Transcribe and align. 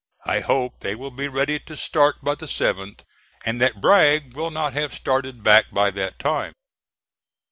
I 0.25 0.39
hope 0.39 0.79
they 0.79 0.95
will 0.95 1.11
be 1.11 1.27
ready 1.27 1.59
to 1.59 1.77
start 1.77 2.23
by 2.23 2.33
the 2.33 2.47
7th, 2.47 3.01
and 3.45 3.61
that 3.61 3.79
Bragg 3.79 4.35
will 4.35 4.49
not 4.49 4.73
have 4.73 4.95
started 4.95 5.43
back 5.43 5.69
by 5.71 5.91
that 5.91 6.17
time. 6.17 6.53